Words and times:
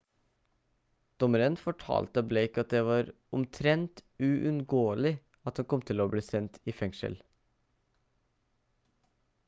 dommeren 1.23 1.57
fortalte 1.63 2.23
blake 2.29 2.63
at 2.65 2.71
det 2.75 2.79
var 2.87 3.11
«omtrent 3.39 4.01
uunngåelig» 4.29 5.13
at 5.51 5.61
han 5.61 5.69
kom 5.75 5.85
til 5.91 6.03
å 6.05 6.09
bli 6.15 6.23
sendt 6.29 6.57
i 6.73 6.77
fengsel 6.81 7.21